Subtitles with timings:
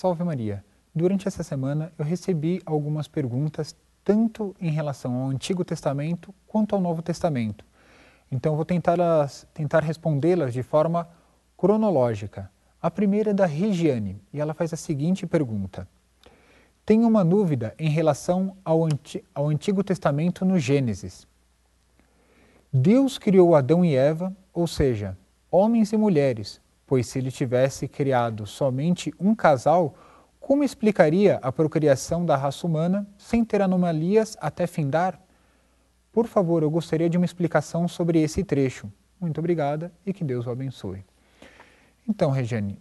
[0.00, 0.64] Salve Maria!
[0.94, 6.80] Durante essa semana eu recebi algumas perguntas tanto em relação ao Antigo Testamento quanto ao
[6.80, 7.66] Novo Testamento.
[8.32, 8.96] Então vou tentar,
[9.52, 11.06] tentar respondê-las de forma
[11.54, 12.50] cronológica.
[12.80, 15.86] A primeira é da Regiane e ela faz a seguinte pergunta.
[16.86, 21.26] Tenho uma dúvida em relação ao, Anti ao Antigo Testamento no Gênesis.
[22.72, 25.14] Deus criou Adão e Eva, ou seja,
[25.50, 26.58] homens e mulheres,
[26.90, 29.94] pois se ele tivesse criado somente um casal,
[30.40, 35.22] como explicaria a procriação da raça humana sem ter anomalias até findar?
[36.10, 38.92] Por favor, eu gostaria de uma explicação sobre esse trecho.
[39.20, 41.04] Muito obrigada e que Deus o abençoe.
[42.08, 42.76] Então, Regiane,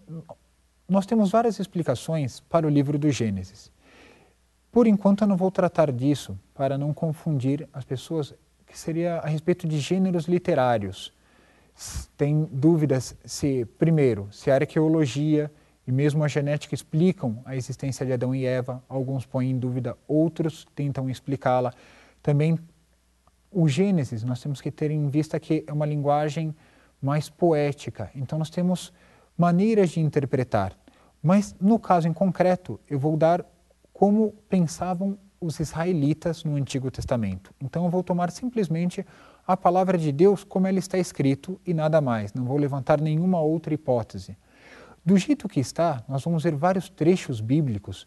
[0.87, 3.71] nós temos várias explicações para o livro do Gênesis.
[4.71, 8.33] Por enquanto, eu não vou tratar disso para não confundir as pessoas,
[8.65, 11.13] que seria a respeito de gêneros literários.
[12.17, 15.51] Tem dúvidas se, primeiro, se a arqueologia
[15.87, 19.97] e mesmo a genética explicam a existência de Adão e Eva, alguns põem em dúvida,
[20.07, 21.73] outros tentam explicá-la.
[22.21, 22.59] Também
[23.51, 26.55] o Gênesis, nós temos que ter em vista que é uma linguagem
[27.01, 28.93] mais poética, então nós temos
[29.37, 30.77] maneiras de interpretar.
[31.23, 33.45] Mas no caso em concreto, eu vou dar
[33.93, 37.53] como pensavam os israelitas no Antigo Testamento.
[37.59, 39.05] Então eu vou tomar simplesmente
[39.49, 43.41] a palavra de Deus como ela está escrito e nada mais, não vou levantar nenhuma
[43.41, 44.37] outra hipótese.
[45.03, 48.05] Do jeito que está, nós vamos ver vários trechos bíblicos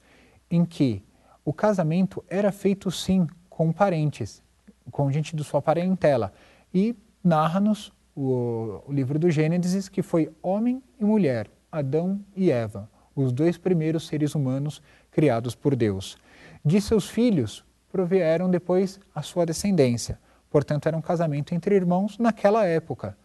[0.48, 1.02] em que
[1.44, 4.40] o casamento era feito sim com parentes,
[4.92, 6.32] com gente de sua parentela.
[6.72, 12.88] E narra-nos o, o livro do Gênesis que foi homem e mulher, Adão e Eva,
[13.16, 16.16] os dois primeiros seres humanos criados por Deus.
[16.64, 20.20] De seus filhos provieram depois a sua descendência.
[20.52, 23.16] Portanto, era um casamento entre irmãos naquela época.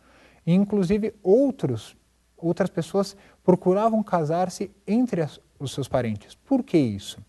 [0.45, 1.97] E, inclusive, outros,
[2.37, 6.35] outras pessoas procuravam casar-se entre as, os seus parentes.
[6.35, 7.19] Por que isso?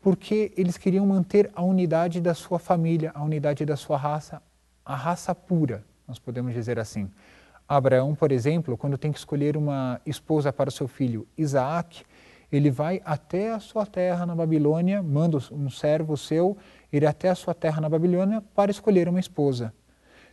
[0.00, 4.42] Porque eles queriam manter a unidade da sua família, a unidade da sua raça,
[4.84, 7.08] a raça pura, nós podemos dizer assim.
[7.68, 12.04] Abraão, por exemplo, quando tem que escolher uma esposa para seu filho Isaac,
[12.50, 16.56] ele vai até a sua terra na Babilônia, manda um servo seu
[16.96, 19.72] ir até a sua terra na Babilônia para escolher uma esposa.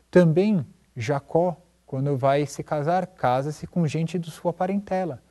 [0.10, 5.22] Também Jacó, quando vai se casar, casa-se com gente de sua parentela,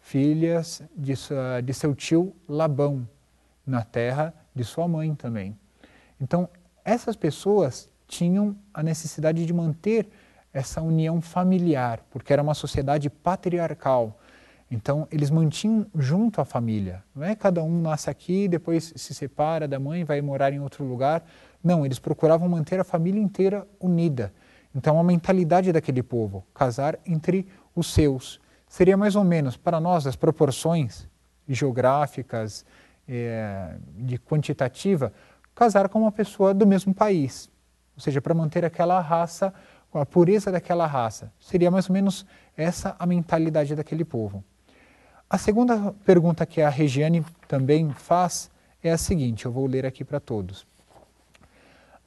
[0.00, 3.06] filhas de, sua, de seu tio Labão,
[3.66, 5.56] na terra de sua mãe também.
[6.20, 6.48] Então,
[6.84, 10.08] essas pessoas tinham a necessidade de manter
[10.52, 14.18] essa união familiar, porque era uma sociedade patriarcal.
[14.70, 17.02] Então, eles mantinham junto a família.
[17.14, 20.84] Não é cada um nasce aqui, depois se separa da mãe, vai morar em outro
[20.84, 21.24] lugar.
[21.62, 24.32] Não, eles procuravam manter a família inteira unida.
[24.72, 28.40] Então, a mentalidade daquele povo, casar entre os seus.
[28.68, 31.08] Seria mais ou menos, para nós, as proporções
[31.48, 32.64] geográficas,
[33.08, 35.12] é, de quantitativa,
[35.52, 37.50] casar com uma pessoa do mesmo país.
[37.96, 39.52] Ou seja, para manter aquela raça,
[39.92, 41.32] a pureza daquela raça.
[41.40, 42.24] Seria mais ou menos
[42.56, 44.44] essa a mentalidade daquele povo.
[45.30, 48.50] A segunda pergunta que a Regiane também faz
[48.82, 50.66] é a seguinte, eu vou ler aqui para todos.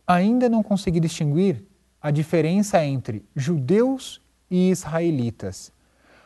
[0.05, 1.63] Ainda não consegui distinguir
[2.01, 5.71] a diferença entre judeus e israelitas.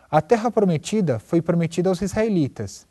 [0.10, 2.88] A terra prometida foi prometida aos israelitas.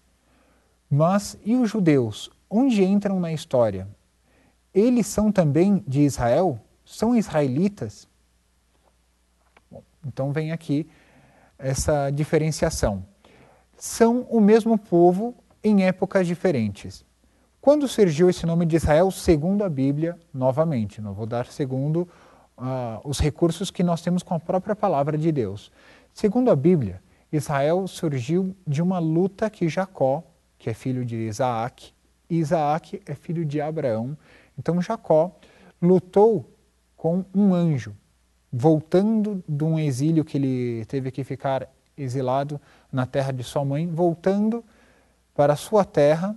[0.88, 2.30] Mas e os judeus?
[2.48, 3.88] Onde entram na história?
[4.72, 6.60] Eles são também de Israel?
[6.84, 8.06] São israelitas?
[9.68, 10.88] Bom, então vem aqui
[11.58, 13.04] essa diferenciação
[13.76, 17.04] são o mesmo povo em épocas diferentes.
[17.60, 22.08] Quando surgiu esse nome de Israel, segundo a Bíblia, novamente, não vou dar segundo
[22.56, 25.72] uh, os recursos que nós temos com a própria palavra de Deus.
[26.14, 30.22] Segundo a Bíblia, Israel surgiu de uma luta que Jacó,
[30.58, 31.92] que é filho de Isaac,
[32.30, 34.16] e Isaac é filho de Abraão.
[34.58, 35.36] Então Jacó
[35.82, 36.48] lutou
[36.96, 37.94] com um anjo,
[38.52, 42.60] voltando de um exílio que ele teve que ficar exilado
[42.92, 44.64] na terra de sua mãe, voltando
[45.34, 46.36] para sua terra,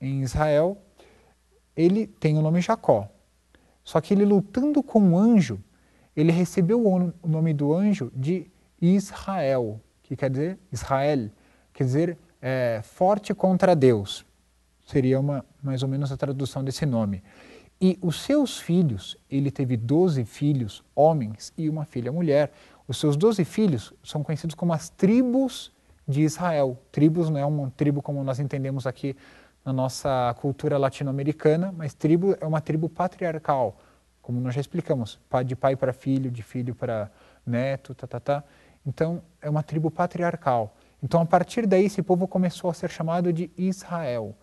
[0.00, 0.78] em Israel,
[1.76, 3.08] ele tem o nome Jacó.
[3.82, 5.60] Só que ele lutando com um anjo,
[6.16, 11.30] ele recebeu o nome do anjo de Israel, que quer dizer Israel,
[11.72, 14.24] quer dizer é, forte contra Deus.
[14.86, 17.22] Seria uma, mais ou menos a tradução desse nome.
[17.80, 22.50] E os seus filhos, ele teve doze filhos, homens, e uma filha mulher.
[22.88, 25.72] Os seus doze filhos são conhecidos como as tribos
[26.06, 26.78] de Israel.
[26.92, 29.16] Tribos não é uma tribo como nós entendemos aqui
[29.64, 33.76] na nossa cultura latino-americana, mas tribo é uma tribo patriarcal,
[34.22, 37.10] como nós já explicamos, de pai para filho, de filho para
[37.44, 38.44] neto, tá, tá, tá.
[38.86, 40.76] Então, é uma tribo patriarcal.
[41.02, 44.36] Então, a partir daí, esse povo começou a ser chamado de Israel.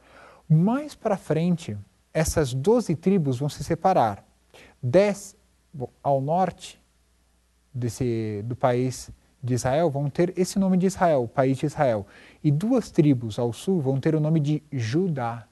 [0.49, 1.77] Mais para frente,
[2.13, 4.25] essas doze tribos vão se separar.
[4.81, 5.37] Dez
[6.03, 6.82] ao norte
[7.73, 9.09] desse, do país
[9.43, 12.07] de Israel vão ter esse nome de Israel, o país de Israel.
[12.43, 15.47] E duas tribos ao sul vão ter o nome de Judá.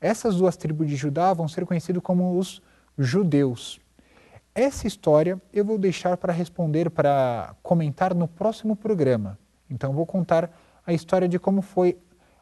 [0.00, 2.62] Essas duas tribos de Judá vão ser conhecidas como os
[2.98, 3.78] judeus.
[4.54, 9.38] Essa história eu vou deixar para responder, para comentar no próximo programa.
[9.68, 10.50] Então, vou contar
[10.84, 11.96] a história de como foi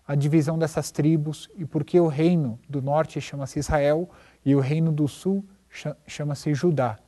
[0.06, 4.08] a divisão dessas tribos e por que o reino do norte chama-se Israel
[4.42, 5.44] e o reino do sul
[6.06, 6.98] chama-se Judá.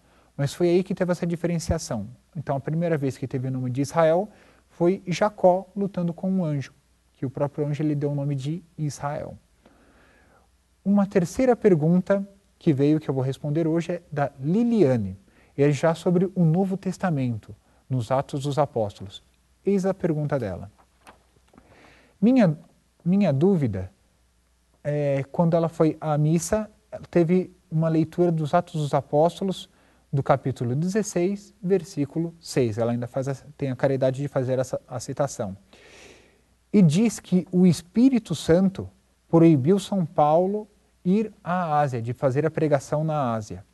[0.40, 2.08] Mas foi aí que teve essa diferenciação.
[2.34, 4.26] Então, a primeira vez que teve o nome de Israel
[4.70, 6.72] foi Jacó lutando com um anjo,
[7.12, 9.36] que o próprio anjo lhe deu o nome de Israel.
[10.82, 12.26] Uma terceira pergunta
[12.58, 15.18] que veio, que eu vou responder hoje, é da Liliane.
[15.58, 17.54] É já sobre o Novo Testamento,
[17.86, 19.22] nos Atos dos Apóstolos.
[19.62, 20.72] Eis a pergunta dela.
[22.18, 22.58] Minha,
[23.04, 23.92] minha dúvida
[24.82, 26.70] é quando ela foi à missa,
[27.10, 29.68] teve uma leitura dos Atos dos Apóstolos,
[30.12, 32.78] do capítulo 16, versículo 6.
[32.78, 35.56] Ela ainda faz a, tem a caridade de fazer essa a citação.
[36.72, 38.88] E diz que o Espírito Santo
[39.28, 40.68] proibiu São Paulo
[41.04, 43.64] ir à Ásia, de fazer a pregação na Ásia.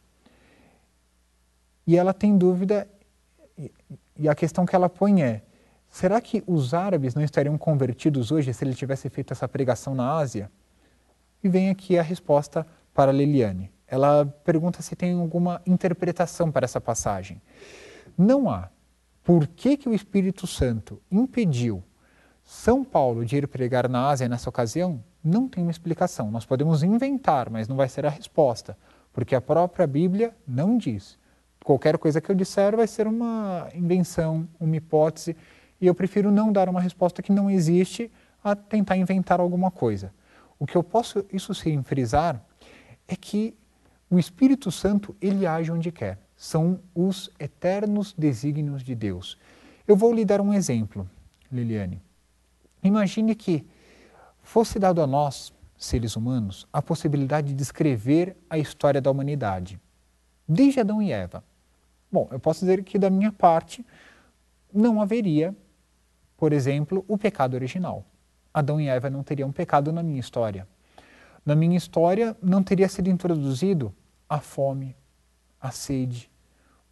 [1.86, 2.88] E ela tem dúvida,
[4.18, 5.42] e a questão que ela põe é:
[5.88, 10.14] será que os árabes não estariam convertidos hoje se ele tivesse feito essa pregação na
[10.14, 10.50] Ásia?
[11.42, 13.70] E vem aqui a resposta para Liliane.
[13.88, 17.40] Ela pergunta se tem alguma interpretação para essa passagem.
[18.16, 18.68] Não há.
[19.22, 21.82] Por que, que o Espírito Santo impediu
[22.44, 25.02] São Paulo de ir pregar na Ásia nessa ocasião?
[25.22, 26.30] Não tem uma explicação.
[26.30, 28.76] Nós podemos inventar, mas não vai ser a resposta,
[29.12, 31.18] porque a própria Bíblia não diz.
[31.64, 35.36] Qualquer coisa que eu disser vai ser uma invenção, uma hipótese,
[35.80, 38.10] e eu prefiro não dar uma resposta que não existe
[38.42, 40.12] a tentar inventar alguma coisa.
[40.58, 42.40] O que eu posso, isso sim, frisar
[43.08, 43.54] é que
[44.08, 46.18] o Espírito Santo, ele age onde quer.
[46.36, 49.38] São os eternos desígnios de Deus.
[49.86, 51.08] Eu vou lhe dar um exemplo,
[51.50, 52.00] Liliane.
[52.82, 53.66] Imagine que
[54.42, 59.80] fosse dado a nós, seres humanos, a possibilidade de escrever a história da humanidade,
[60.46, 61.42] desde Adão e Eva.
[62.10, 63.84] Bom, eu posso dizer que da minha parte
[64.72, 65.54] não haveria,
[66.36, 68.04] por exemplo, o pecado original.
[68.54, 70.66] Adão e Eva não teriam pecado na minha história
[71.46, 73.94] na minha história não teria sido introduzido
[74.28, 74.96] a fome,
[75.60, 76.28] a sede,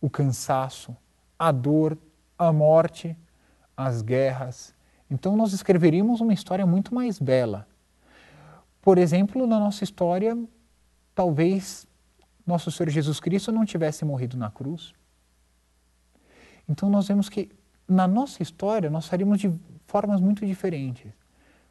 [0.01, 0.97] o cansaço,
[1.37, 1.99] a dor,
[2.39, 3.17] a morte,
[3.77, 4.73] as guerras.
[5.11, 7.67] Então nós escreveríamos uma história muito mais bela.
[8.81, 10.39] Por exemplo, na nossa história,
[11.17, 11.85] talvez
[12.47, 14.93] nosso Senhor Jesus Cristo não tivesse morrido na cruz.
[16.69, 17.51] Então nós vemos que
[17.89, 19.53] na nossa história nós faríamos de
[19.87, 21.12] formas muito diferentes.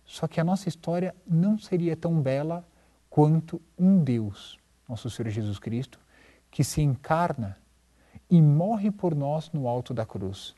[0.03, 2.65] Só que a nossa história não seria tão bela
[3.13, 4.57] quanto um Deus,
[4.89, 5.99] nosso Senhor Jesus Cristo,
[6.49, 7.55] que se encarna
[8.27, 10.55] e morre por nós no alto da cruz.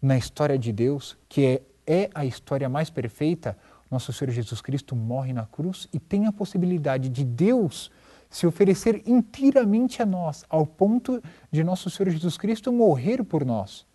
[0.00, 3.58] Na história de Deus, que é, é a história mais perfeita,
[3.90, 7.90] nosso Senhor Jesus Cristo morre na cruz e tem a possibilidade de Deus
[8.30, 13.86] se oferecer inteiramente a nós, ao ponto de nosso Senhor Jesus Cristo morrer por nós.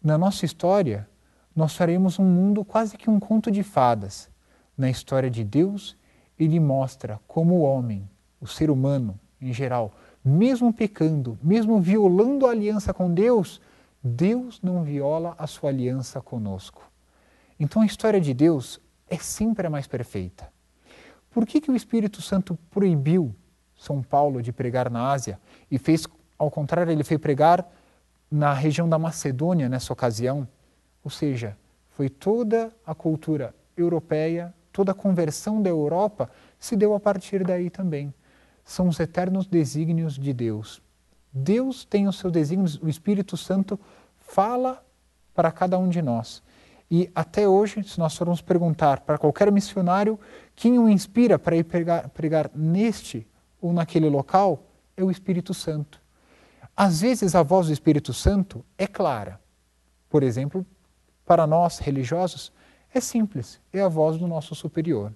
[0.00, 1.08] Na nossa história,
[1.56, 4.30] nós faremos um mundo quase que um conto de fadas.
[4.76, 5.97] Na história de Deus,
[6.38, 8.08] ele mostra como o homem,
[8.40, 9.92] o ser humano em geral,
[10.24, 13.60] mesmo pecando, mesmo violando a aliança com Deus,
[14.02, 16.88] Deus não viola a sua aliança conosco.
[17.58, 20.48] Então a história de Deus é sempre a mais perfeita.
[21.30, 23.34] Por que, que o Espírito Santo proibiu
[23.76, 25.38] São Paulo de pregar na Ásia
[25.70, 26.06] e fez,
[26.38, 27.66] ao contrário, ele foi pregar
[28.30, 30.48] na região da Macedônia nessa ocasião?
[31.04, 31.56] Ou seja,
[31.90, 37.68] foi toda a cultura europeia toda a conversão da Europa se deu a partir daí
[37.68, 38.14] também.
[38.64, 40.80] São os eternos desígnios de Deus.
[41.32, 43.76] Deus tem os seus desígnios, o Espírito Santo
[44.18, 44.80] fala
[45.34, 46.44] para cada um de nós.
[46.88, 50.16] E até hoje, se nós formos perguntar para qualquer missionário
[50.54, 53.26] quem o inspira para ir pregar, pregar neste
[53.60, 54.62] ou naquele local,
[54.96, 56.00] é o Espírito Santo.
[56.76, 59.40] Às vezes a voz do Espírito Santo é clara.
[60.08, 60.64] Por exemplo,
[61.26, 62.52] para nós religiosos,
[62.92, 65.12] é simples, é a voz do nosso superior.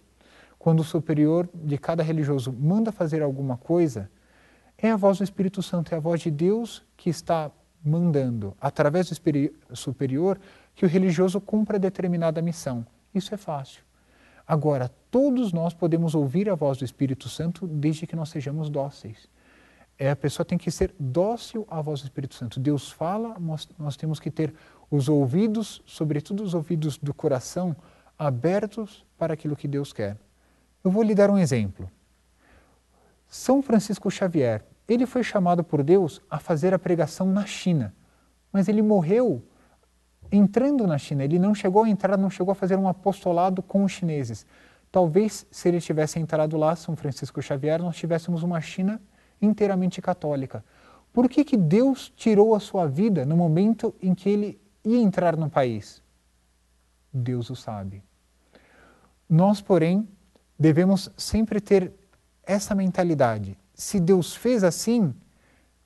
[0.59, 4.11] Quando o superior de cada religioso manda fazer alguma coisa,
[4.79, 7.51] é a voz do Espírito Santo, é a voz de Deus que está
[7.85, 10.39] mandando, através do superior,
[10.75, 12.87] que o religioso cumpra determinada missão.
[13.15, 13.83] Isso é fácil.
[14.47, 19.29] Agora, todos nós podemos ouvir a voz do Espírito Santo desde que nós sejamos dóceis.
[19.99, 22.59] É, a pessoa tem que ser dócil à voz do Espírito Santo.
[22.59, 24.53] Deus fala, nós, nós temos que ter
[24.93, 27.75] os ouvidos, sobretudo os ouvidos do coração,
[28.19, 30.19] abertos para aquilo que Deus quer.
[30.85, 31.91] Eu vou lhe dar um exemplo.
[33.27, 37.95] São Francisco Xavier, ele foi chamado por Deus a fazer a pregação na China,
[38.53, 39.43] mas ele morreu
[40.31, 41.25] entrando na China.
[41.25, 44.45] Ele não chegou a entrar, não chegou a fazer um apostolado com os chineses.
[44.91, 49.01] Talvez, se ele tivesse entrado lá, São Francisco Xavier, nós tivéssemos uma China
[49.41, 50.63] inteiramente católica.
[51.15, 55.37] Por que, que Deus tirou a sua vida no momento em que ele ia entrar
[55.37, 56.03] no país?
[57.13, 58.03] Deus o sabe.
[59.29, 60.09] Nós, porém,
[60.59, 61.93] devemos sempre ter
[62.43, 63.57] essa mentalidade.
[63.75, 65.15] Se Deus fez assim,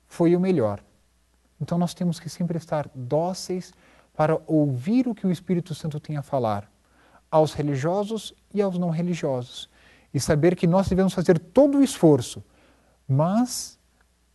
[0.07, 0.83] foi o melhor.
[1.59, 3.73] Então nós temos que sempre estar dóceis
[4.15, 6.69] para ouvir o que o Espírito Santo tem a falar
[7.29, 9.69] aos religiosos e aos não religiosos
[10.13, 12.43] e saber que nós devemos fazer todo o esforço,
[13.07, 13.77] mas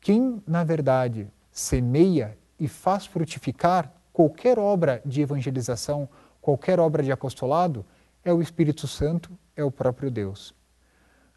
[0.01, 6.09] quem na verdade semeia e faz frutificar qualquer obra de evangelização,
[6.41, 7.85] qualquer obra de apostolado,
[8.25, 10.55] é o Espírito Santo, é o próprio Deus.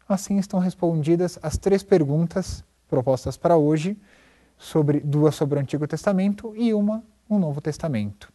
[0.08, 3.96] Assim estão respondidas as três perguntas propostas para hoje,
[4.58, 8.32] sobre duas sobre o Antigo Testamento e uma no Novo Testamento.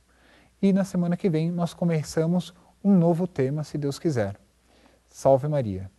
[0.62, 4.40] E na semana que vem nós começamos um novo tema, se Deus quiser.
[5.08, 5.90] Salve Maria!